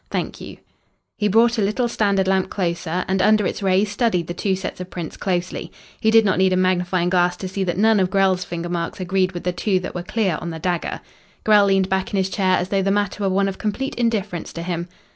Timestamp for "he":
1.15-1.27, 5.99-6.09